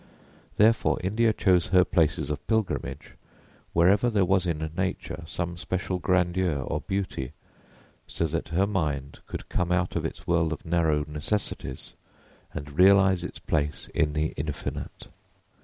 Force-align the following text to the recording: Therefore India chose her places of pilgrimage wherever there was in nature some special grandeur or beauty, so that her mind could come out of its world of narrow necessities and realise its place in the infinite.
Therefore 0.57 0.97
India 1.03 1.31
chose 1.31 1.67
her 1.67 1.85
places 1.85 2.31
of 2.31 2.47
pilgrimage 2.47 3.13
wherever 3.71 4.09
there 4.09 4.25
was 4.25 4.47
in 4.47 4.67
nature 4.75 5.21
some 5.27 5.57
special 5.57 5.99
grandeur 5.99 6.57
or 6.59 6.81
beauty, 6.81 7.33
so 8.07 8.25
that 8.25 8.47
her 8.47 8.65
mind 8.65 9.19
could 9.27 9.47
come 9.47 9.71
out 9.71 9.95
of 9.95 10.03
its 10.03 10.25
world 10.25 10.53
of 10.53 10.65
narrow 10.65 11.05
necessities 11.07 11.93
and 12.51 12.79
realise 12.79 13.21
its 13.21 13.37
place 13.37 13.89
in 13.93 14.13
the 14.13 14.33
infinite. 14.37 15.07